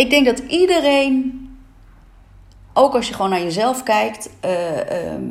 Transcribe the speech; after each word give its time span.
ik 0.00 0.10
denk 0.10 0.26
dat 0.26 0.38
iedereen, 0.38 1.48
ook 2.72 2.94
als 2.94 3.08
je 3.08 3.14
gewoon 3.14 3.30
naar 3.30 3.42
jezelf 3.42 3.82
kijkt, 3.82 4.30
eh, 4.40 5.10
ehm, 5.12 5.24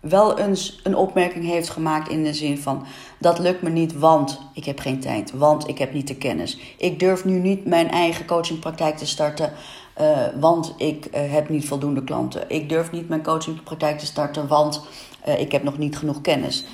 wel 0.00 0.38
eens 0.38 0.80
een 0.82 0.96
opmerking 0.96 1.44
heeft 1.44 1.70
gemaakt 1.70 2.08
in 2.08 2.24
de 2.24 2.34
zin 2.34 2.58
van: 2.58 2.86
dat 3.18 3.38
lukt 3.38 3.62
me 3.62 3.70
niet, 3.70 3.98
want 3.98 4.40
ik 4.54 4.64
heb 4.64 4.78
geen 4.78 5.00
tijd, 5.00 5.32
want 5.32 5.68
ik 5.68 5.78
heb 5.78 5.92
niet 5.92 6.08
de 6.08 6.16
kennis. 6.16 6.58
Ik 6.78 6.98
durf 6.98 7.24
nu 7.24 7.38
niet 7.38 7.66
mijn 7.66 7.90
eigen 7.90 8.26
coachingpraktijk 8.26 8.96
te 8.96 9.06
starten, 9.06 9.52
uh, 10.00 10.18
want 10.40 10.74
ik 10.76 11.06
uh, 11.06 11.32
heb 11.32 11.48
niet 11.48 11.68
voldoende 11.68 12.04
klanten. 12.04 12.44
Ik 12.48 12.68
durf 12.68 12.90
niet 12.90 13.08
mijn 13.08 13.22
coachingpraktijk 13.22 13.98
te 13.98 14.06
starten, 14.06 14.48
want 14.48 14.86
uh, 15.28 15.40
ik 15.40 15.52
heb 15.52 15.62
nog 15.62 15.78
niet 15.78 15.96
genoeg 15.96 16.20
kennis. 16.20 16.64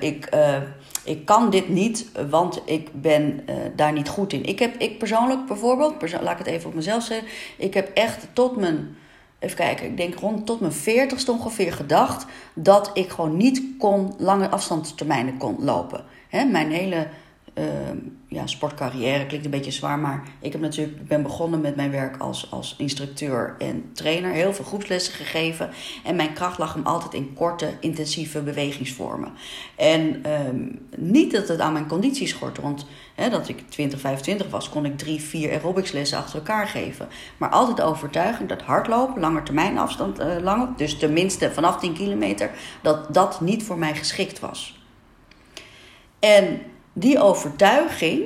ik, 0.00 0.36
ik 1.04 1.24
kan 1.24 1.50
dit 1.50 1.68
niet, 1.68 2.10
want 2.30 2.62
ik 2.64 2.88
ben 2.92 3.44
daar 3.76 3.92
niet 3.92 4.08
goed 4.08 4.32
in. 4.32 4.44
Ik 4.44 4.58
heb, 4.58 4.74
ik 4.76 4.98
persoonlijk 4.98 5.46
bijvoorbeeld, 5.46 5.94
laat 6.22 6.32
ik 6.32 6.38
het 6.38 6.46
even 6.46 6.68
op 6.68 6.74
mezelf 6.74 7.02
zeggen, 7.02 7.28
ik 7.56 7.74
heb 7.74 7.90
echt 7.94 8.26
tot 8.32 8.56
mijn 8.56 8.96
even 9.38 9.56
kijken, 9.56 9.86
ik 9.86 9.96
denk 9.96 10.14
rond 10.14 10.46
tot 10.46 10.60
mijn 10.60 10.72
veertigste 10.72 11.32
ongeveer 11.32 11.72
gedacht 11.72 12.26
dat 12.54 12.90
ik 12.94 13.10
gewoon 13.10 13.36
niet 13.36 13.62
kon, 13.78 14.14
lange 14.18 14.50
afstandstermijnen 14.50 15.36
kon 15.36 15.56
lopen. 15.58 16.04
Mijn 16.30 16.70
hele 16.70 17.06
uh, 17.54 17.64
ja, 18.28 18.46
sportcarrière 18.46 19.26
klinkt 19.26 19.44
een 19.44 19.50
beetje 19.50 19.70
zwaar, 19.70 19.98
maar 19.98 20.22
ik 20.40 20.52
heb 20.52 20.60
natuurlijk, 20.60 21.06
ben 21.06 21.22
begonnen 21.22 21.60
met 21.60 21.76
mijn 21.76 21.90
werk 21.90 22.16
als, 22.16 22.50
als 22.50 22.74
instructeur 22.78 23.54
en 23.58 23.90
trainer. 23.92 24.30
Heel 24.30 24.54
veel 24.54 24.64
groepslessen 24.64 25.14
gegeven. 25.14 25.70
En 26.04 26.16
mijn 26.16 26.32
kracht 26.32 26.58
lag 26.58 26.74
hem 26.74 26.86
altijd 26.86 27.14
in 27.14 27.34
korte, 27.34 27.70
intensieve 27.80 28.40
bewegingsvormen. 28.40 29.32
En 29.76 30.30
um, 30.46 30.86
niet 30.96 31.32
dat 31.32 31.48
het 31.48 31.60
aan 31.60 31.72
mijn 31.72 31.86
conditie 31.86 32.26
schortte, 32.26 32.62
want 32.62 32.86
hè, 33.14 33.30
dat 33.30 33.48
ik 33.48 33.68
20, 33.68 34.00
25 34.00 34.50
was, 34.50 34.68
kon 34.68 34.84
ik 34.84 34.98
drie, 34.98 35.20
vier 35.20 35.50
aerobicslessen 35.50 36.18
achter 36.18 36.38
elkaar 36.38 36.66
geven. 36.66 37.08
Maar 37.36 37.50
altijd 37.50 37.76
de 37.76 37.82
overtuiging 37.82 38.48
dat 38.48 38.62
hardlopen, 38.62 39.20
lange 39.20 39.42
termijn 39.42 39.78
afstand, 39.78 40.20
uh, 40.20 40.36
langer, 40.42 40.68
dus 40.76 40.98
tenminste 40.98 41.52
vanaf 41.52 41.76
10 41.76 41.92
kilometer, 41.92 42.50
dat 42.82 43.14
dat 43.14 43.40
niet 43.40 43.62
voor 43.62 43.78
mij 43.78 43.94
geschikt 43.94 44.40
was. 44.40 44.80
En 46.18 46.60
die 46.92 47.18
overtuiging, 47.18 48.22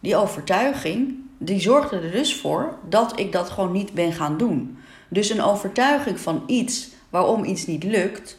die 0.00 0.16
overtuiging, 0.16 1.14
die 1.38 1.60
zorgde 1.60 2.00
er 2.00 2.10
dus 2.10 2.36
voor 2.36 2.78
dat 2.88 3.18
ik 3.18 3.32
dat 3.32 3.50
gewoon 3.50 3.72
niet 3.72 3.92
ben 3.92 4.12
gaan 4.12 4.36
doen. 4.36 4.78
Dus 5.08 5.30
een 5.30 5.42
overtuiging 5.42 6.20
van 6.20 6.42
iets 6.46 6.88
waarom 7.08 7.44
iets 7.44 7.66
niet 7.66 7.84
lukt, 7.84 8.38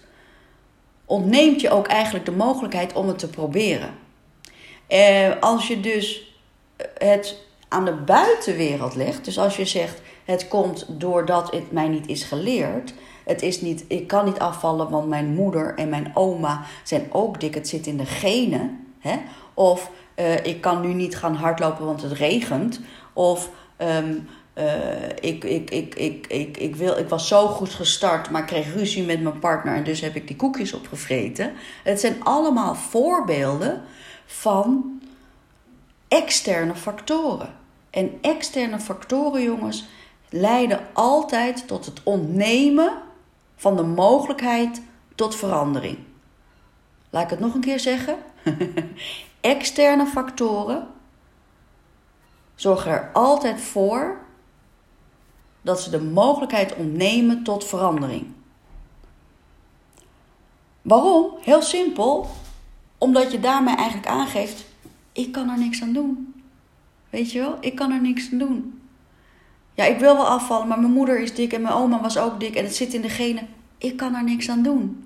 ontneemt 1.05 1.61
je 1.61 1.69
ook 1.69 1.87
eigenlijk 1.87 2.25
de 2.25 2.31
mogelijkheid 2.31 2.93
om 2.93 3.07
het 3.07 3.19
te 3.19 3.29
proberen. 3.29 3.89
Eh, 4.87 5.31
als 5.39 5.67
je 5.67 5.79
dus 5.79 6.35
het 6.97 7.37
aan 7.67 7.85
de 7.85 7.93
buitenwereld 7.93 8.95
legt, 8.95 9.25
dus 9.25 9.39
als 9.39 9.57
je 9.57 9.65
zegt 9.65 10.01
het 10.25 10.47
komt 10.47 10.85
doordat 10.89 11.51
het 11.51 11.71
mij 11.71 11.87
niet 11.87 12.07
is 12.07 12.23
geleerd, 12.23 12.93
het 13.25 13.41
is 13.41 13.61
niet, 13.61 13.85
ik 13.87 14.07
kan 14.07 14.25
niet 14.25 14.39
afvallen, 14.39 14.89
want 14.89 15.07
mijn 15.07 15.33
moeder 15.33 15.75
en 15.75 15.89
mijn 15.89 16.11
oma 16.13 16.63
zijn 16.83 17.07
ook 17.09 17.39
dik, 17.39 17.53
het 17.53 17.67
zit 17.67 17.87
in 17.87 17.97
de 17.97 18.05
genen. 18.05 18.90
Hè? 19.01 19.17
Of 19.53 19.91
uh, 20.15 20.45
ik 20.45 20.61
kan 20.61 20.81
nu 20.81 20.93
niet 20.93 21.17
gaan 21.17 21.35
hardlopen, 21.35 21.85
want 21.85 22.01
het 22.01 22.11
regent. 22.11 22.79
Of 23.13 23.49
um, 23.77 24.27
uh, 24.57 25.09
ik, 25.19 25.43
ik, 25.43 25.69
ik, 25.69 25.95
ik, 25.95 26.27
ik, 26.27 26.57
ik, 26.57 26.75
wil, 26.75 26.97
ik 26.97 27.09
was 27.09 27.27
zo 27.27 27.47
goed 27.47 27.69
gestart, 27.73 28.29
maar 28.29 28.45
kreeg 28.45 28.73
ruzie 28.73 29.03
met 29.03 29.21
mijn 29.21 29.39
partner 29.39 29.75
en 29.75 29.83
dus 29.83 30.01
heb 30.01 30.15
ik 30.15 30.27
die 30.27 30.35
koekjes 30.35 30.73
opgevreten. 30.73 31.53
Het 31.83 31.99
zijn 31.99 32.23
allemaal 32.23 32.75
voorbeelden 32.75 33.81
van 34.25 34.99
externe 36.07 36.75
factoren. 36.75 37.53
En 37.89 38.17
externe 38.21 38.79
factoren, 38.79 39.43
jongens, 39.43 39.85
leiden 40.29 40.79
altijd 40.93 41.67
tot 41.67 41.85
het 41.85 42.01
ontnemen 42.03 42.93
van 43.55 43.75
de 43.75 43.83
mogelijkheid 43.83 44.81
tot 45.15 45.35
verandering. 45.35 45.97
Laat 47.11 47.23
ik 47.23 47.29
het 47.29 47.39
nog 47.39 47.53
een 47.53 47.61
keer 47.61 47.79
zeggen. 47.79 48.17
Externe 49.41 50.05
factoren 50.05 50.87
zorgen 52.55 52.91
er 52.91 53.09
altijd 53.13 53.61
voor 53.61 54.19
dat 55.61 55.81
ze 55.81 55.89
de 55.89 56.01
mogelijkheid 56.01 56.75
ontnemen 56.75 57.43
tot 57.43 57.65
verandering. 57.65 58.25
Waarom? 60.81 61.31
Heel 61.41 61.61
simpel. 61.61 62.29
Omdat 62.97 63.31
je 63.31 63.39
daarmee 63.39 63.75
eigenlijk 63.75 64.07
aangeeft: 64.07 64.65
ik 65.11 65.31
kan 65.31 65.49
er 65.49 65.57
niks 65.57 65.81
aan 65.81 65.93
doen. 65.93 66.43
Weet 67.09 67.31
je 67.31 67.39
wel? 67.39 67.57
Ik 67.59 67.75
kan 67.75 67.91
er 67.91 68.01
niks 68.01 68.31
aan 68.31 68.37
doen. 68.37 68.81
Ja, 69.73 69.83
ik 69.83 69.99
wil 69.99 70.15
wel 70.15 70.27
afvallen, 70.27 70.67
maar 70.67 70.79
mijn 70.79 70.93
moeder 70.93 71.19
is 71.19 71.35
dik 71.35 71.53
en 71.53 71.61
mijn 71.61 71.73
oma 71.73 72.01
was 72.01 72.17
ook 72.17 72.39
dik 72.39 72.55
en 72.55 72.63
het 72.63 72.75
zit 72.75 72.93
in 72.93 73.01
de 73.01 73.09
genen. 73.09 73.47
Ik 73.77 73.97
kan 73.97 74.15
er 74.15 74.23
niks 74.23 74.49
aan 74.49 74.63
doen. 74.63 75.05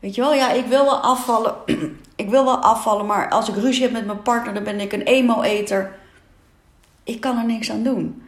Weet 0.00 0.14
je 0.14 0.20
wel, 0.20 0.34
ja, 0.34 0.50
ik 0.50 0.66
wil 0.66 0.84
wel 0.84 0.98
afvallen. 0.98 1.54
ik 2.16 2.28
wil 2.28 2.44
wel 2.44 2.58
afvallen, 2.58 3.06
maar 3.06 3.30
als 3.30 3.48
ik 3.48 3.54
ruzie 3.54 3.82
heb 3.82 3.92
met 3.92 4.06
mijn 4.06 4.22
partner, 4.22 4.54
dan 4.54 4.64
ben 4.64 4.80
ik 4.80 4.92
een 4.92 5.02
emo-eter. 5.02 5.98
Ik 7.04 7.20
kan 7.20 7.38
er 7.38 7.44
niks 7.44 7.70
aan 7.70 7.82
doen. 7.82 8.22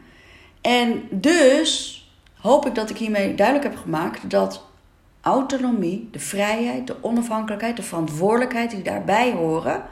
En 0.61 1.03
dus 1.11 1.99
hoop 2.39 2.65
ik 2.65 2.75
dat 2.75 2.89
ik 2.89 2.97
hiermee 2.97 3.35
duidelijk 3.35 3.67
heb 3.67 3.77
gemaakt 3.83 4.29
dat 4.29 4.65
autonomie, 5.21 6.09
de 6.11 6.19
vrijheid, 6.19 6.87
de 6.87 6.95
onafhankelijkheid, 7.01 7.75
de 7.75 7.83
verantwoordelijkheid 7.83 8.71
die 8.71 8.81
daarbij 8.81 9.31
horen, 9.31 9.83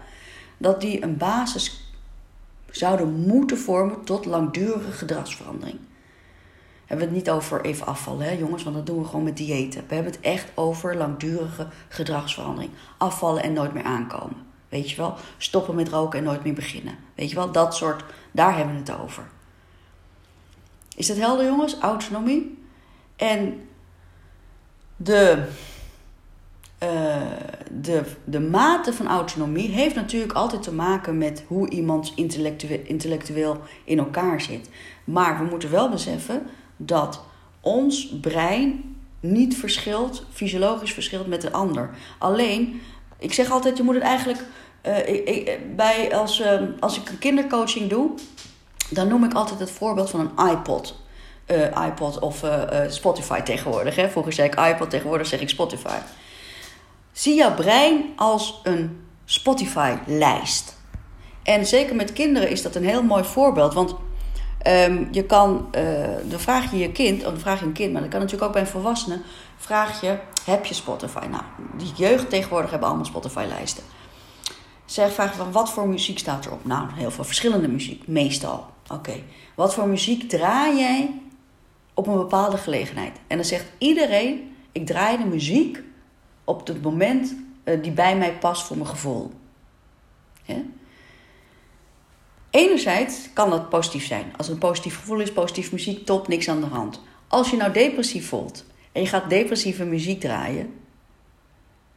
dat 0.58 0.82
die 0.82 1.04
een 1.04 1.18
basis 1.18 1.94
zouden 2.70 3.14
moeten 3.14 3.58
vormen 3.58 4.04
tot 4.04 4.26
langdurige 4.26 4.92
gedragsverandering 4.92 5.80
hebben 6.92 7.10
we 7.10 7.16
het 7.16 7.26
niet 7.26 7.36
over 7.36 7.62
even 7.62 7.86
afvallen, 7.86 8.26
hè, 8.26 8.32
jongens, 8.32 8.64
want 8.64 8.76
dat 8.76 8.86
doen 8.86 9.00
we 9.02 9.06
gewoon 9.06 9.24
met 9.24 9.38
diëten. 9.38 9.84
We 9.88 9.94
hebben 9.94 10.12
het 10.12 10.22
echt 10.22 10.52
over 10.54 10.96
langdurige 10.96 11.68
gedragsverandering. 11.88 12.72
Afvallen 12.98 13.44
en 13.44 13.54
nooit 13.54 13.74
meer 13.74 13.84
aankomen. 13.84 14.38
Weet 14.70 14.90
je 14.90 14.96
wel? 14.96 15.16
Stoppen 15.38 15.76
met 15.76 15.90
roken 15.90 16.20
en 16.20 16.26
nooit 16.26 16.44
meer 16.44 16.54
beginnen. 16.54 16.96
Weet 17.16 17.30
je 17.30 17.36
wel? 17.36 17.52
Dat 17.52 17.76
soort, 17.76 18.04
daar 18.32 18.58
hebben 18.58 18.74
we 18.74 18.92
het 18.92 19.00
over. 19.00 19.24
Is 20.96 21.08
dat 21.08 21.18
helder, 21.18 21.46
jongens? 21.46 21.80
Autonomie. 21.80 22.64
En 23.16 23.68
de, 24.96 25.48
uh, 26.84 27.22
de, 27.72 28.04
de 28.24 28.40
mate 28.40 28.94
van 28.94 29.08
autonomie 29.08 29.70
heeft 29.70 29.96
natuurlijk 29.96 30.34
altijd 30.34 30.64
te 30.64 30.74
maken 30.74 31.18
met 31.18 31.44
hoe 31.48 31.70
iemand 31.70 32.12
intellectueel, 32.16 32.82
intellectueel 32.84 33.62
in 33.84 33.98
elkaar 33.98 34.42
zit. 34.42 34.70
Maar 35.04 35.38
we 35.38 35.44
moeten 35.44 35.72
wel 35.72 35.90
beseffen 35.90 36.44
dat 36.86 37.22
ons 37.62 38.08
brein 38.22 38.96
niet 39.20 39.58
verschilt, 39.58 40.26
fysiologisch 40.34 40.94
verschilt 40.94 41.28
met 41.28 41.42
de 41.42 41.52
ander. 41.52 41.90
Alleen, 42.18 42.82
ik 43.20 43.34
zeg 43.34 43.52
altijd, 43.52 43.78
je 43.78 43.84
moet 43.84 43.96
het 43.96 44.04
eigenlijk. 44.04 44.46
Uh, 44.86 45.08
ik, 45.08 45.76
bij, 45.76 46.16
als, 46.16 46.40
uh, 46.40 46.62
als 46.80 46.98
ik 46.98 47.10
een 47.10 47.20
kindercoaching 47.20 47.90
doe, 47.90 48.12
dan 48.90 49.08
noem 49.08 49.24
ik 49.24 49.34
altijd 49.34 49.60
het 49.60 49.72
voorbeeld 49.72 50.10
van 50.10 50.20
een 50.20 50.50
iPod. 50.50 51.00
Uh, 51.48 51.86
iPod 51.88 52.20
of 52.20 52.44
Spotify 52.88 53.42
tegenwoordig. 53.42 53.96
Hè? 53.96 54.10
Vroeger 54.10 54.34
zei 54.34 54.48
ik 54.48 54.60
iPod, 54.60 54.90
tegenwoordig 54.90 55.28
zeg 55.28 55.42
ik 55.42 55.50
Spotify. 55.50 55.98
Zie 57.12 57.36
jouw 57.36 57.54
brein 57.54 58.04
als 58.16 58.60
een 58.64 59.06
Spotify-lijst. 59.26 60.78
En 61.44 61.66
zeker 61.66 61.96
met 61.96 62.14
kinderen 62.14 62.50
is 62.50 62.62
dat 62.62 62.76
een 62.76 62.86
heel 62.86 63.04
mooi 63.04 63.24
voorbeeld. 63.24 63.74
Want 63.74 63.96
Um, 64.68 65.08
je 65.12 65.24
kan, 65.24 65.70
uh, 65.76 66.08
dan 66.24 66.40
vraag 66.40 66.72
je 66.72 66.78
je 66.78 66.92
kind, 66.92 67.26
of 67.26 67.32
dan 67.32 67.40
vraag 67.40 67.60
je 67.60 67.66
een 67.66 67.72
kind, 67.72 67.92
maar 67.92 68.02
dat 68.02 68.10
kan 68.10 68.20
natuurlijk 68.20 68.48
ook 68.48 68.54
bij 68.54 68.62
een 68.62 68.68
volwassene, 68.68 69.22
vraag 69.58 70.02
je, 70.02 70.18
heb 70.46 70.66
je 70.66 70.74
Spotify? 70.74 71.26
Nou, 71.30 71.44
die 71.78 71.92
jeugd 71.96 72.30
tegenwoordig 72.30 72.70
hebben 72.70 72.88
allemaal 72.88 73.06
Spotify-lijsten. 73.06 73.84
Zeg, 74.86 75.14
vraag 75.14 75.36
van, 75.36 75.52
wat 75.52 75.72
voor 75.72 75.88
muziek 75.88 76.20
staat 76.20 76.46
erop? 76.46 76.66
Nou, 76.66 76.88
heel 76.94 77.12
veel 77.12 77.24
verschillende 77.24 77.68
muziek, 77.68 78.08
meestal. 78.08 78.66
Oké, 78.88 79.14
wat 79.56 79.74
voor 79.74 79.88
muziek 79.88 80.30
draai 80.30 80.78
jij 80.78 81.22
op 81.94 82.08
een 82.08 82.18
bepaalde 82.18 82.58
gelegenheid? 82.58 83.20
En 83.28 83.38
dan 83.38 83.46
zegt 83.46 83.66
iedereen, 83.78 84.56
ik 84.72 84.86
draai 84.86 85.18
de 85.18 85.26
muziek 85.26 85.80
op 86.44 86.68
het 86.68 86.82
moment 86.82 87.36
uh, 87.64 87.84
die 87.84 87.92
bij 87.92 88.18
mij 88.18 88.34
past 88.34 88.64
voor 88.64 88.78
mijn 88.78 88.90
gevoel. 88.90 89.32
Ja? 90.44 90.56
Enerzijds 92.52 93.30
kan 93.34 93.50
dat 93.50 93.70
positief 93.70 94.06
zijn. 94.06 94.34
Als 94.38 94.48
het 94.48 94.56
een 94.56 94.68
positief 94.68 94.96
gevoel 94.96 95.20
is, 95.20 95.32
positief 95.32 95.72
muziek, 95.72 96.06
top, 96.06 96.28
niks 96.28 96.50
aan 96.50 96.62
de 96.62 96.68
hand. 96.68 97.02
Als 97.28 97.50
je 97.50 97.58
nou 97.58 97.72
depressief 97.72 98.28
voelt 98.28 98.66
en 98.92 99.02
je 99.02 99.08
gaat 99.08 99.30
depressieve 99.30 99.86
muziek 99.86 100.20
draaien, 100.20 100.74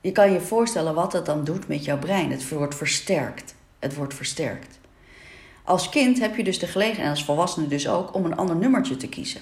je 0.00 0.12
kan 0.12 0.32
je 0.32 0.40
voorstellen 0.40 0.94
wat 0.94 1.12
dat 1.12 1.26
dan 1.26 1.44
doet 1.44 1.68
met 1.68 1.84
jouw 1.84 1.98
brein. 1.98 2.30
Het 2.30 2.48
wordt 2.48 2.74
versterkt. 2.74 3.54
Het 3.78 3.94
wordt 3.94 4.14
versterkt. 4.14 4.78
Als 5.64 5.88
kind 5.88 6.20
heb 6.20 6.36
je 6.36 6.44
dus 6.44 6.58
de 6.58 6.66
gelegenheid, 6.66 7.04
en 7.04 7.10
als 7.10 7.24
volwassene 7.24 7.66
dus 7.66 7.88
ook, 7.88 8.14
om 8.14 8.24
een 8.24 8.36
ander 8.36 8.56
nummertje 8.56 8.96
te 8.96 9.08
kiezen. 9.08 9.40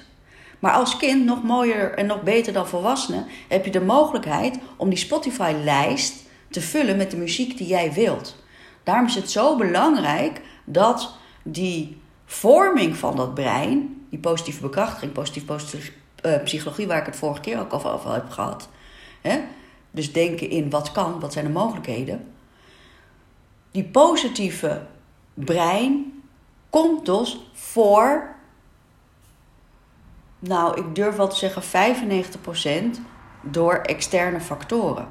Maar 0.58 0.72
als 0.72 0.96
kind, 0.96 1.24
nog 1.24 1.42
mooier 1.42 1.94
en 1.94 2.06
nog 2.06 2.22
beter 2.22 2.52
dan 2.52 2.68
volwassene, 2.68 3.24
heb 3.48 3.64
je 3.64 3.70
de 3.70 3.80
mogelijkheid 3.80 4.58
om 4.76 4.88
die 4.88 4.98
Spotify-lijst 4.98 6.14
te 6.50 6.60
vullen 6.60 6.96
met 6.96 7.10
de 7.10 7.16
muziek 7.16 7.56
die 7.56 7.66
jij 7.66 7.92
wilt. 7.92 8.36
Daarom 8.82 9.06
is 9.06 9.14
het 9.14 9.30
zo 9.30 9.56
belangrijk 9.56 10.40
dat 10.64 11.14
die 11.42 12.00
vorming 12.24 12.96
van 12.96 13.16
dat 13.16 13.34
brein, 13.34 14.06
die 14.10 14.18
positieve 14.18 14.60
bekrachtiging, 14.60 15.12
positief, 15.12 15.44
positieve 15.44 15.92
uh, 16.26 16.42
psychologie, 16.42 16.86
waar 16.86 16.98
ik 16.98 17.06
het 17.06 17.16
vorige 17.16 17.40
keer 17.40 17.60
ook 17.60 17.72
over, 17.72 18.12
heb 18.12 18.30
gehad. 18.30 18.68
Hè? 19.20 19.40
Dus 19.90 20.12
denken 20.12 20.50
in 20.50 20.70
wat 20.70 20.92
kan, 20.92 21.20
wat 21.20 21.32
zijn 21.32 21.44
de 21.44 21.50
mogelijkheden. 21.50 22.32
Die 23.70 23.84
positieve 23.84 24.82
brein 25.34 26.22
komt 26.70 27.06
dus 27.06 27.50
voor, 27.52 28.34
nou 30.38 30.80
ik 30.80 30.94
durf 30.94 31.16
wel 31.16 31.28
te 31.28 31.36
zeggen 31.36 31.62
95% 32.96 33.00
door 33.42 33.74
externe 33.74 34.40
factoren. 34.40 35.08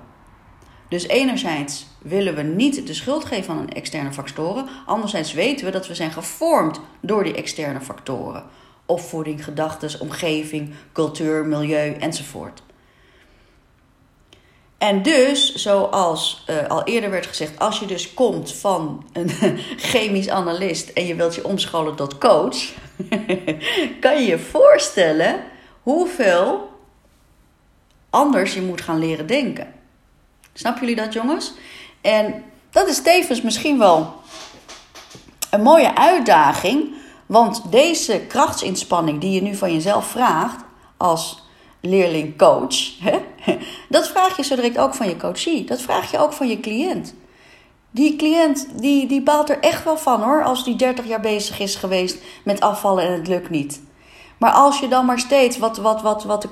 Dus 0.91 1.07
enerzijds 1.07 1.85
willen 1.97 2.35
we 2.35 2.41
niet 2.41 2.87
de 2.87 2.93
schuld 2.93 3.25
geven 3.25 3.53
aan 3.53 3.69
externe 3.69 4.13
factoren. 4.13 4.67
Anderzijds 4.85 5.33
weten 5.33 5.65
we 5.65 5.71
dat 5.71 5.87
we 5.87 5.95
zijn 5.95 6.11
gevormd 6.11 6.79
door 7.01 7.23
die 7.23 7.35
externe 7.35 7.81
factoren. 7.81 8.43
Opvoeding, 8.85 9.43
gedachten, 9.43 9.99
omgeving, 9.99 10.73
cultuur, 10.93 11.45
milieu 11.45 11.93
enzovoort. 11.93 12.63
En 14.77 15.01
dus, 15.01 15.55
zoals 15.55 16.45
uh, 16.49 16.67
al 16.67 16.83
eerder 16.83 17.09
werd 17.09 17.25
gezegd, 17.25 17.59
als 17.59 17.79
je 17.79 17.85
dus 17.85 18.13
komt 18.13 18.53
van 18.53 19.05
een 19.13 19.29
chemisch 19.91 20.29
analist 20.29 20.89
en 20.89 21.05
je 21.05 21.15
wilt 21.15 21.35
je 21.35 21.45
omscholen 21.45 21.95
tot 21.95 22.17
coach, 22.17 22.57
kan 24.03 24.21
je 24.21 24.27
je 24.27 24.39
voorstellen 24.39 25.43
hoeveel 25.81 26.69
anders 28.09 28.53
je 28.53 28.61
moet 28.61 28.81
gaan 28.81 28.99
leren 28.99 29.27
denken. 29.27 29.79
Snappen 30.53 30.81
jullie 30.81 31.03
dat, 31.03 31.13
jongens? 31.13 31.53
En 32.01 32.43
dat 32.71 32.87
is 32.87 33.01
tevens 33.01 33.41
misschien 33.41 33.77
wel 33.77 34.13
een 35.49 35.61
mooie 35.61 35.95
uitdaging. 35.95 36.93
Want 37.25 37.71
deze 37.71 38.19
krachtsinspanning 38.27 39.21
die 39.21 39.31
je 39.31 39.41
nu 39.41 39.55
van 39.55 39.73
jezelf 39.73 40.05
vraagt 40.05 40.63
als 40.97 41.43
leerling-coach, 41.81 42.75
dat 43.89 44.07
vraag 44.07 44.37
je 44.37 44.43
zo 44.43 44.55
direct 44.55 44.77
ook 44.77 44.93
van 44.93 45.07
je 45.07 45.17
coachie. 45.17 45.65
Dat 45.65 45.81
vraag 45.81 46.11
je 46.11 46.17
ook 46.17 46.33
van 46.33 46.47
je 46.47 46.59
cliënt. 46.59 47.13
Die 47.91 48.15
cliënt 48.15 48.67
die, 48.81 49.07
die 49.07 49.21
baalt 49.21 49.49
er 49.49 49.59
echt 49.59 49.83
wel 49.83 49.97
van 49.97 50.21
hoor, 50.21 50.43
als 50.43 50.63
die 50.63 50.75
30 50.75 51.07
jaar 51.07 51.19
bezig 51.19 51.59
is 51.59 51.75
geweest 51.75 52.17
met 52.43 52.59
afvallen 52.59 53.03
en 53.03 53.11
het 53.11 53.27
lukt 53.27 53.49
niet. 53.49 53.81
Maar 54.41 54.51
als 54.51 54.79
je 54.79 54.87
dan 54.87 55.05
maar 55.05 55.19
steeds, 55.19 55.57
wat, 55.57 55.77
wat, 55.77 56.01
wat, 56.01 56.23
wat 56.23 56.41
de 56.41 56.49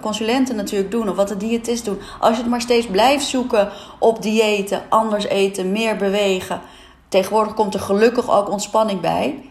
consulenten 0.00 0.56
natuurlijk 0.56 0.90
doen, 0.90 1.08
of 1.08 1.16
wat 1.16 1.28
de 1.28 1.36
diëtisten 1.36 1.92
doen, 1.92 2.02
als 2.20 2.36
je 2.36 2.42
het 2.42 2.50
maar 2.50 2.60
steeds 2.60 2.86
blijft 2.86 3.26
zoeken 3.26 3.70
op 3.98 4.22
diëten, 4.22 4.82
anders 4.88 5.24
eten, 5.24 5.72
meer 5.72 5.96
bewegen. 5.96 6.60
Tegenwoordig 7.08 7.54
komt 7.54 7.74
er 7.74 7.80
gelukkig 7.80 8.30
ook 8.30 8.50
ontspanning 8.50 9.00
bij. 9.00 9.44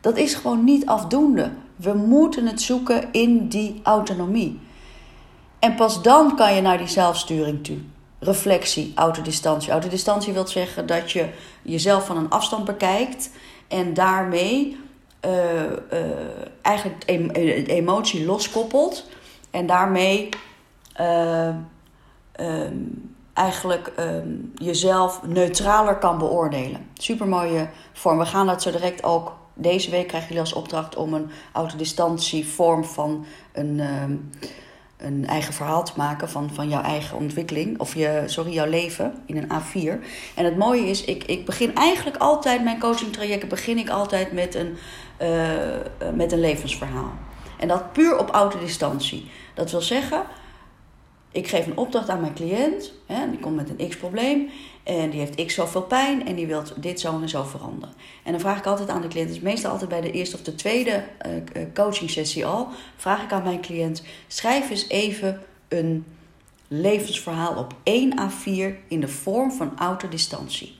Dat 0.00 0.16
is 0.16 0.34
gewoon 0.34 0.64
niet 0.64 0.86
afdoende. 0.86 1.50
We 1.76 1.92
moeten 1.92 2.46
het 2.46 2.62
zoeken 2.62 3.08
in 3.12 3.48
die 3.48 3.80
autonomie. 3.82 4.60
En 5.58 5.74
pas 5.74 6.02
dan 6.02 6.36
kan 6.36 6.54
je 6.54 6.60
naar 6.60 6.78
die 6.78 6.88
zelfsturing 6.88 7.64
toe. 7.64 7.78
Reflectie, 8.18 8.92
autodistantie. 8.94 9.70
Autodistantie 9.70 10.32
wil 10.32 10.46
zeggen 10.46 10.86
dat 10.86 11.10
je 11.10 11.28
jezelf 11.62 12.06
van 12.06 12.16
een 12.16 12.30
afstand 12.30 12.64
bekijkt 12.64 13.30
en 13.68 13.94
daarmee 13.94 14.84
uh, 15.26 15.62
uh, 15.92 16.00
eigenlijk 16.62 17.06
de 17.06 17.66
emotie 17.66 18.24
loskoppelt. 18.24 19.04
En 19.50 19.66
daarmee 19.66 20.28
um, 21.00 21.68
eigenlijk 23.32 23.92
um, 23.98 24.52
jezelf 24.54 25.22
neutraler 25.26 25.96
kan 25.96 26.18
beoordelen. 26.18 26.86
Super 26.94 27.28
mooie 27.28 27.68
vorm. 27.92 28.18
We 28.18 28.26
gaan 28.26 28.46
dat 28.46 28.62
zo 28.62 28.70
direct 28.70 29.04
ook. 29.04 29.36
Deze 29.54 29.90
week 29.90 30.08
krijgen 30.08 30.28
jullie 30.28 30.44
als 30.44 30.52
opdracht 30.52 30.96
om 30.96 31.14
een 31.14 31.30
autodistantie 31.52 32.46
vorm 32.46 32.84
van 32.84 33.26
een. 33.52 33.80
Um, 33.80 34.30
een 34.96 35.26
eigen 35.26 35.54
verhaal 35.54 35.84
te 35.84 35.92
maken 35.96 36.28
van, 36.28 36.50
van 36.52 36.68
jouw 36.68 36.82
eigen 36.82 37.16
ontwikkeling. 37.16 37.78
Of 37.78 37.94
je, 37.94 38.22
sorry, 38.26 38.52
jouw 38.52 38.68
leven 38.68 39.14
in 39.26 39.36
een 39.36 39.50
A4. 39.50 40.04
En 40.34 40.44
het 40.44 40.56
mooie 40.56 40.86
is, 40.86 41.04
ik, 41.04 41.24
ik 41.24 41.44
begin 41.44 41.74
eigenlijk 41.74 42.16
altijd 42.16 42.64
mijn 42.64 42.80
coaching 42.80 43.12
trajecten 43.12 43.48
begin 43.48 43.78
ik 43.78 43.88
altijd 43.88 44.32
met 44.32 44.54
een, 44.54 44.76
uh, 45.22 46.12
met 46.14 46.32
een 46.32 46.40
levensverhaal. 46.40 47.12
En 47.58 47.68
dat 47.68 47.92
puur 47.92 48.18
op 48.18 48.30
autodistantie. 48.30 49.30
Dat 49.54 49.70
wil 49.70 49.80
zeggen, 49.80 50.22
ik 51.30 51.48
geef 51.48 51.66
een 51.66 51.76
opdracht 51.76 52.08
aan 52.08 52.20
mijn 52.20 52.34
cliënt. 52.34 52.92
Hè, 53.06 53.30
die 53.30 53.38
komt 53.38 53.56
met 53.56 53.70
een 53.70 53.88
x-probleem. 53.88 54.48
En 54.82 55.10
die 55.10 55.20
heeft 55.20 55.44
x 55.46 55.54
zoveel 55.54 55.82
pijn. 55.82 56.26
En 56.26 56.34
die 56.34 56.46
wil 56.46 56.62
dit 56.76 57.00
zo 57.00 57.20
en 57.20 57.28
zo 57.28 57.42
veranderen. 57.42 57.94
En 58.22 58.32
dan 58.32 58.40
vraag 58.40 58.58
ik 58.58 58.66
altijd 58.66 58.88
aan 58.88 59.00
de 59.00 59.08
cliënt. 59.08 59.28
Dus 59.28 59.40
meestal 59.40 59.70
altijd 59.70 59.90
bij 59.90 60.00
de 60.00 60.10
eerste 60.10 60.36
of 60.36 60.42
de 60.42 60.54
tweede 60.54 61.04
uh, 61.26 61.62
coaching 61.74 62.10
sessie 62.10 62.46
al. 62.46 62.68
Vraag 62.96 63.22
ik 63.22 63.32
aan 63.32 63.42
mijn 63.42 63.60
cliënt. 63.60 64.02
Schrijf 64.26 64.70
eens 64.70 64.88
even 64.88 65.42
een 65.68 66.04
levensverhaal 66.68 67.56
op 67.56 67.74
1 67.82 68.18
A4 68.20 68.88
in 68.88 69.00
de 69.00 69.08
vorm 69.08 69.52
van 69.52 69.72
autodistantie. 69.78 70.74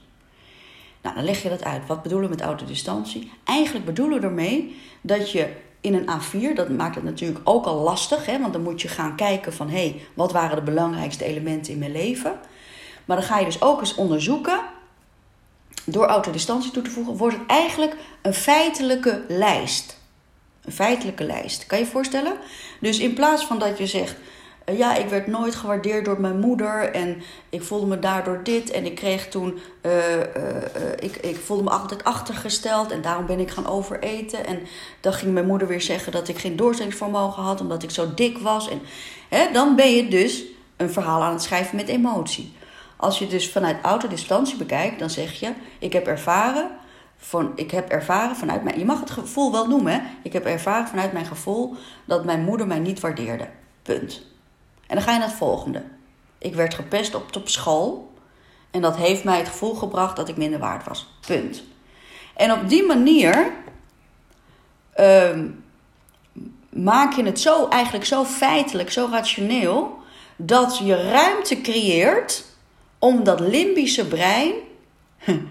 Nou, 1.02 1.14
dan 1.14 1.24
leg 1.24 1.42
je 1.42 1.48
dat 1.48 1.64
uit. 1.64 1.86
Wat 1.86 2.02
bedoelen 2.02 2.28
we 2.28 2.34
met 2.34 2.44
autodistantie? 2.44 3.30
Eigenlijk 3.44 3.86
bedoelen 3.86 4.20
we 4.20 4.26
ermee 4.26 4.76
dat 5.00 5.30
je 5.30 5.48
in 5.86 5.94
een 5.94 6.08
A4, 6.20 6.54
dat 6.54 6.68
maakt 6.68 6.94
het 6.94 7.04
natuurlijk 7.04 7.40
ook 7.44 7.66
al 7.66 7.82
lastig, 7.82 8.26
hè, 8.26 8.40
want 8.40 8.52
dan 8.52 8.62
moet 8.62 8.82
je 8.82 8.88
gaan 8.88 9.16
kijken 9.16 9.52
van 9.52 9.68
hé, 9.68 9.88
hey, 9.88 10.00
wat 10.14 10.32
waren 10.32 10.56
de 10.56 10.62
belangrijkste 10.62 11.24
elementen 11.24 11.72
in 11.72 11.78
mijn 11.78 11.92
leven. 11.92 12.38
Maar 13.04 13.16
dan 13.16 13.26
ga 13.26 13.38
je 13.38 13.44
dus 13.44 13.62
ook 13.62 13.80
eens 13.80 13.94
onderzoeken, 13.94 14.60
door 15.84 16.06
autodistantie 16.06 16.70
toe 16.70 16.82
te 16.82 16.90
voegen, 16.90 17.16
wordt 17.16 17.36
het 17.36 17.46
eigenlijk 17.46 17.96
een 18.22 18.34
feitelijke 18.34 19.24
lijst. 19.28 19.98
Een 20.64 20.72
feitelijke 20.72 21.24
lijst. 21.24 21.66
Kan 21.66 21.78
je 21.78 21.84
je 21.84 21.90
voorstellen? 21.90 22.36
Dus 22.80 22.98
in 22.98 23.14
plaats 23.14 23.44
van 23.46 23.58
dat 23.58 23.78
je 23.78 23.86
zegt, 23.86 24.16
ja, 24.72 24.94
ik 24.96 25.08
werd 25.08 25.26
nooit 25.26 25.54
gewaardeerd 25.54 26.04
door 26.04 26.20
mijn 26.20 26.38
moeder 26.38 26.92
en 26.92 27.22
ik 27.50 27.62
voelde 27.62 27.86
me 27.86 27.98
daardoor 27.98 28.40
dit. 28.42 28.70
En 28.70 28.84
ik 28.84 28.94
kreeg 28.94 29.28
toen, 29.28 29.58
uh, 29.82 30.16
uh, 30.16 30.22
ik, 30.98 31.16
ik 31.16 31.36
voelde 31.36 31.62
me 31.62 31.70
altijd 31.70 32.04
achtergesteld 32.04 32.90
en 32.90 33.02
daarom 33.02 33.26
ben 33.26 33.40
ik 33.40 33.50
gaan 33.50 33.66
overeten. 33.66 34.46
En 34.46 34.58
dan 35.00 35.12
ging 35.12 35.32
mijn 35.32 35.46
moeder 35.46 35.68
weer 35.68 35.80
zeggen 35.80 36.12
dat 36.12 36.28
ik 36.28 36.38
geen 36.38 36.56
doorzettingsvermogen 36.56 37.42
had 37.42 37.60
omdat 37.60 37.82
ik 37.82 37.90
zo 37.90 38.14
dik 38.14 38.38
was. 38.38 38.68
En 38.68 38.80
hè, 39.28 39.52
dan 39.52 39.76
ben 39.76 39.90
je 39.90 40.08
dus 40.08 40.44
een 40.76 40.90
verhaal 40.90 41.22
aan 41.22 41.32
het 41.32 41.42
schrijven 41.42 41.76
met 41.76 41.88
emotie. 41.88 42.52
Als 42.96 43.18
je 43.18 43.26
dus 43.26 43.50
vanuit 43.50 43.82
autodistantie 43.82 44.56
bekijkt, 44.56 44.98
dan 44.98 45.10
zeg 45.10 45.32
je: 45.32 45.52
Ik 45.78 45.92
heb 45.92 46.06
ervaren, 46.06 46.70
van, 47.16 47.52
ik 47.54 47.70
heb 47.70 47.88
ervaren 47.88 48.36
vanuit 48.36 48.62
mijn. 48.62 48.78
Je 48.78 48.84
mag 48.84 49.00
het 49.00 49.10
gevoel 49.10 49.52
wel 49.52 49.66
noemen, 49.66 49.92
hè? 49.92 50.00
Ik 50.22 50.32
heb 50.32 50.44
ervaren 50.44 50.88
vanuit 50.88 51.12
mijn 51.12 51.26
gevoel 51.26 51.74
dat 52.04 52.24
mijn 52.24 52.44
moeder 52.44 52.66
mij 52.66 52.78
niet 52.78 53.00
waardeerde. 53.00 53.48
Punt. 53.82 54.34
En 54.86 54.94
dan 54.94 55.02
ga 55.02 55.12
je 55.12 55.18
naar 55.18 55.28
het 55.28 55.36
volgende. 55.36 55.82
Ik 56.38 56.54
werd 56.54 56.74
gepest 56.74 57.14
op, 57.14 57.36
op 57.36 57.48
school. 57.48 58.14
En 58.70 58.80
dat 58.80 58.96
heeft 58.96 59.24
mij 59.24 59.38
het 59.38 59.48
gevoel 59.48 59.74
gebracht 59.74 60.16
dat 60.16 60.28
ik 60.28 60.36
minder 60.36 60.58
waard 60.58 60.84
was. 60.84 61.08
Punt. 61.26 61.62
En 62.34 62.52
op 62.52 62.68
die 62.68 62.86
manier 62.86 63.52
um, 65.00 65.64
maak 66.68 67.12
je 67.12 67.24
het 67.24 67.40
zo 67.40 67.68
eigenlijk 67.68 68.04
zo 68.04 68.24
feitelijk, 68.24 68.90
zo 68.90 69.08
rationeel, 69.10 69.98
dat 70.36 70.78
je 70.78 71.10
ruimte 71.10 71.60
creëert 71.60 72.44
om 72.98 73.24
dat 73.24 73.40
limbische 73.40 74.06
brein 74.06 74.52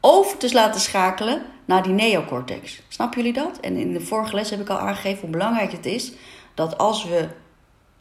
over 0.00 0.36
te 0.36 0.52
laten 0.52 0.80
schakelen 0.80 1.42
naar 1.64 1.82
die 1.82 1.92
neocortex. 1.92 2.82
Snappen 2.88 3.18
jullie 3.18 3.42
dat? 3.42 3.60
En 3.60 3.76
in 3.76 3.92
de 3.92 4.00
vorige 4.00 4.34
les 4.34 4.50
heb 4.50 4.60
ik 4.60 4.68
al 4.68 4.78
aangegeven 4.78 5.20
hoe 5.20 5.30
belangrijk 5.30 5.72
het 5.72 5.86
is 5.86 6.12
dat 6.54 6.78
als 6.78 7.04
we 7.04 7.28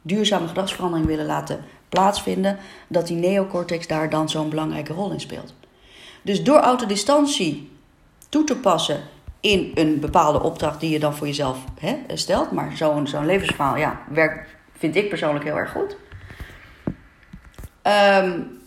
duurzame 0.01 0.47
gedragsverandering 0.47 1.07
willen 1.07 1.25
laten 1.25 1.65
plaatsvinden, 1.89 2.57
dat 2.87 3.07
die 3.07 3.17
neocortex 3.17 3.87
daar 3.87 4.09
dan 4.09 4.29
zo'n 4.29 4.49
belangrijke 4.49 4.93
rol 4.93 5.11
in 5.11 5.19
speelt. 5.19 5.53
Dus 6.21 6.43
door 6.43 6.59
autodistantie 6.59 7.71
toe 8.29 8.43
te 8.43 8.55
passen 8.55 8.99
in 9.39 9.71
een 9.73 9.99
bepaalde 9.99 10.43
opdracht 10.43 10.79
die 10.79 10.89
je 10.89 10.99
dan 10.99 11.15
voor 11.15 11.27
jezelf 11.27 11.57
hè, 11.79 11.97
stelt, 12.13 12.51
maar 12.51 12.77
zo'n 12.77 13.07
zo'n 13.07 13.25
levensverhaal, 13.25 13.77
ja, 13.77 14.01
werkt, 14.09 14.49
vind 14.77 14.95
ik 14.95 15.09
persoonlijk 15.09 15.45
heel 15.45 15.57
erg 15.57 15.71
goed. 15.71 15.95
Um, 18.23 18.59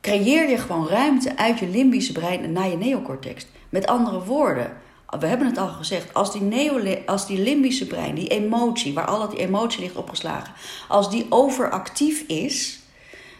creëer 0.00 0.48
je 0.48 0.58
gewoon 0.58 0.88
ruimte 0.88 1.36
uit 1.36 1.58
je 1.58 1.68
limbische 1.68 2.12
brein 2.12 2.52
naar 2.52 2.68
je 2.68 2.76
neocortex. 2.76 3.46
Met 3.68 3.86
andere 3.86 4.24
woorden, 4.24 4.72
we 5.20 5.26
hebben 5.26 5.46
het 5.46 5.58
al 5.58 5.68
gezegd, 5.68 6.14
als 6.14 6.32
die, 6.32 6.42
neo, 6.42 6.96
als 7.06 7.26
die 7.26 7.38
limbische 7.38 7.86
brein, 7.86 8.14
die 8.14 8.28
emotie, 8.28 8.94
waar 8.94 9.06
al 9.06 9.18
dat 9.18 9.30
die 9.30 9.40
emotie 9.40 9.80
ligt 9.80 9.96
opgeslagen, 9.96 10.54
als 10.88 11.10
die 11.10 11.26
overactief 11.28 12.20
is, 12.26 12.80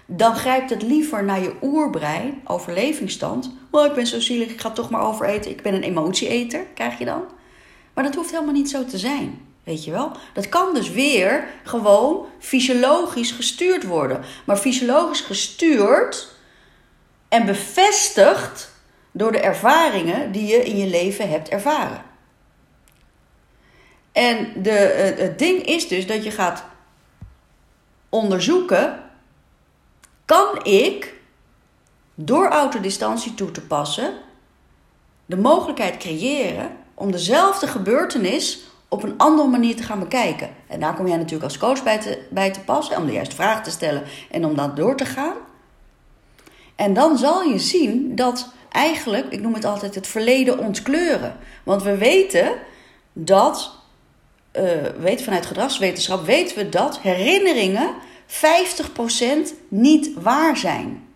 dan 0.06 0.36
grijpt 0.36 0.70
het 0.70 0.82
liever 0.82 1.24
naar 1.24 1.40
je 1.40 1.54
oerbrein, 1.62 2.40
overlevingsstand. 2.44 3.54
Oh, 3.70 3.86
ik 3.86 3.92
ben 3.92 4.06
zo 4.06 4.20
zielig, 4.20 4.48
ik 4.48 4.60
ga 4.60 4.70
toch 4.70 4.90
maar 4.90 5.02
overeten, 5.02 5.50
ik 5.50 5.62
ben 5.62 5.74
een 5.74 5.82
emotieeter, 5.82 6.66
krijg 6.74 6.98
je 6.98 7.04
dan. 7.04 7.22
Maar 7.94 8.04
dat 8.04 8.14
hoeft 8.14 8.30
helemaal 8.30 8.54
niet 8.54 8.70
zo 8.70 8.84
te 8.84 8.98
zijn. 8.98 9.40
Weet 9.64 9.84
je 9.84 9.90
wel? 9.90 10.12
Dat 10.32 10.48
kan 10.48 10.74
dus 10.74 10.90
weer 10.90 11.48
gewoon 11.64 12.26
fysiologisch 12.38 13.30
gestuurd 13.30 13.84
worden. 13.84 14.24
Maar 14.44 14.56
fysiologisch 14.56 15.20
gestuurd 15.20 16.28
en 17.28 17.46
bevestigd 17.46 18.71
door 19.12 19.32
de 19.32 19.40
ervaringen 19.40 20.32
die 20.32 20.46
je 20.46 20.64
in 20.64 20.76
je 20.76 20.86
leven 20.86 21.30
hebt 21.30 21.48
ervaren. 21.48 22.02
En 24.12 24.62
de, 24.62 24.70
het 25.18 25.38
ding 25.38 25.62
is 25.62 25.88
dus 25.88 26.06
dat 26.06 26.24
je 26.24 26.30
gaat 26.30 26.64
onderzoeken: 28.08 29.02
kan 30.24 30.64
ik 30.64 31.14
door 32.14 32.48
autodistantie 32.48 33.34
toe 33.34 33.50
te 33.50 33.60
passen 33.60 34.14
de 35.26 35.36
mogelijkheid 35.36 35.96
creëren 35.96 36.76
om 36.94 37.10
dezelfde 37.10 37.66
gebeurtenis 37.66 38.60
op 38.88 39.02
een 39.02 39.18
andere 39.18 39.48
manier 39.48 39.76
te 39.76 39.82
gaan 39.82 39.98
bekijken. 39.98 40.50
En 40.66 40.80
daar 40.80 40.94
kom 40.94 41.06
jij 41.06 41.16
natuurlijk 41.16 41.44
als 41.44 41.58
coach 41.58 41.82
bij 41.82 41.98
te, 41.98 42.26
bij 42.30 42.52
te 42.52 42.60
passen, 42.60 42.96
om 42.96 43.06
de 43.06 43.12
juiste 43.12 43.34
vragen 43.34 43.62
te 43.62 43.70
stellen 43.70 44.02
en 44.30 44.44
om 44.44 44.56
dat 44.56 44.76
door 44.76 44.96
te 44.96 45.04
gaan. 45.04 45.34
En 46.76 46.94
dan 46.94 47.18
zal 47.18 47.42
je 47.42 47.58
zien 47.58 48.14
dat 48.14 48.52
eigenlijk, 48.72 49.26
ik 49.32 49.40
noem 49.40 49.54
het 49.54 49.64
altijd 49.64 49.94
het 49.94 50.06
verleden 50.06 50.58
ontkleuren. 50.58 51.36
Want 51.62 51.82
we 51.82 51.96
weten 51.96 52.52
dat, 53.12 53.70
uh, 54.56 54.62
weten 54.98 55.24
vanuit 55.24 55.46
gedragswetenschap, 55.46 56.24
weten 56.24 56.56
we 56.56 56.68
dat 56.68 56.98
herinneringen 57.00 57.94
50% 58.26 59.54
niet 59.68 60.10
waar 60.14 60.56
zijn. 60.56 61.10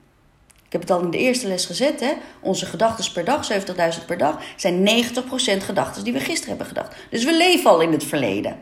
Ik 0.67 0.73
heb 0.73 0.81
het 0.81 0.91
al 0.91 1.01
in 1.01 1.11
de 1.11 1.19
eerste 1.19 1.47
les 1.47 1.65
gezet. 1.65 2.01
Hè? 2.01 2.13
Onze 2.41 2.67
gedachten 2.67 3.13
per 3.13 3.25
dag, 3.25 3.53
70.000 3.99 4.07
per 4.07 4.19
dag, 4.19 4.39
zijn 4.57 4.89
90% 4.89 5.65
gedachten 5.65 6.05
die 6.05 6.13
we 6.13 6.21
gisteren 6.21 6.49
hebben 6.49 6.67
gedacht. 6.67 6.97
Dus 7.11 7.25
we 7.25 7.37
leven 7.37 7.71
al 7.71 7.81
in 7.81 7.93
het 7.93 8.05
verleden. 8.05 8.59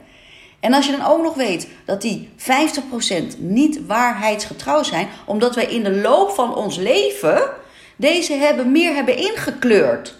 En 0.60 0.72
als 0.72 0.86
je 0.86 0.96
dan 0.96 1.06
ook 1.06 1.22
nog 1.22 1.34
weet 1.34 1.68
dat 1.84 2.02
die 2.02 2.28
50% 2.36 3.38
niet 3.38 3.86
waarheidsgetrouw 3.86 4.82
zijn, 4.82 5.08
omdat 5.26 5.54
wij 5.54 5.64
in 5.64 5.82
de 5.82 5.92
loop 6.00 6.30
van 6.30 6.54
ons 6.54 6.76
leven 6.76 7.42
deze 7.96 8.32
hebben, 8.32 8.72
meer 8.72 8.94
hebben 8.94 9.16
ingekleurd. 9.16 10.14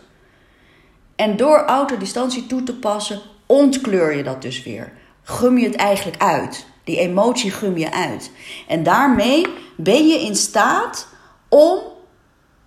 En 1.17 1.37
door 1.37 1.65
autodistantie 1.65 2.47
toe 2.47 2.63
te 2.63 2.75
passen, 2.75 3.21
ontkleur 3.47 4.17
je 4.17 4.23
dat 4.23 4.43
dus 4.43 4.63
weer. 4.63 4.93
Gum 5.23 5.59
je 5.59 5.67
het 5.67 5.77
eigenlijk 5.77 6.23
uit. 6.23 6.67
Die 6.85 6.99
emotie 6.99 7.51
gum 7.51 7.77
je 7.77 7.93
uit. 7.93 8.31
En 8.69 8.83
daarmee 8.83 9.47
ben 9.77 10.07
je 10.07 10.21
in 10.21 10.37
staat 10.37 11.09
om 11.49 11.79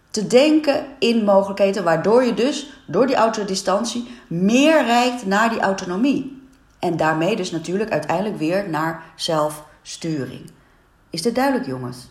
te 0.09 0.27
denken 0.27 0.85
in 0.99 1.23
mogelijkheden, 1.23 1.83
waardoor 1.83 2.23
je 2.23 2.33
dus 2.33 2.81
door 2.87 3.07
die 3.07 3.15
autodistantie 3.15 4.07
meer 4.27 4.85
reikt 4.85 5.25
naar 5.25 5.49
die 5.49 5.59
autonomie. 5.59 6.41
En 6.79 6.97
daarmee 6.97 7.35
dus 7.35 7.51
natuurlijk 7.51 7.89
uiteindelijk 7.89 8.37
weer 8.37 8.69
naar 8.69 9.03
zelfsturing. 9.15 10.51
Is 11.09 11.21
dit 11.21 11.35
duidelijk, 11.35 11.65
jongens? 11.65 12.09